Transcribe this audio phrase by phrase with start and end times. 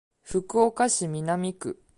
[0.23, 1.79] 福岡市南区